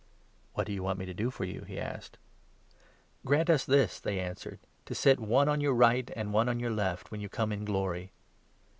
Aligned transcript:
"What 0.55 0.65
do 0.65 0.73
you 0.73 0.81
want 0.81 0.97
me 0.97 1.05
to 1.05 1.13
do 1.13 1.29
for 1.29 1.43
you?" 1.43 1.61
he 1.67 1.79
asked. 1.79 2.17
36" 2.71 2.77
Grant 3.27 3.49
us 3.51 3.65
this," 3.65 3.99
they 3.99 4.19
answered," 4.19 4.57
to 4.87 4.95
sit, 4.95 5.19
one 5.19 5.47
on 5.47 5.61
your 5.61 5.75
right, 5.75 6.07
37 6.07 6.19
and 6.19 6.33
the 6.33 6.37
other 6.39 6.49
on 6.49 6.59
your 6.59 6.71
left, 6.71 7.11
when 7.11 7.21
you 7.21 7.29
come 7.29 7.51
in 7.51 7.65
glory. 7.65 8.11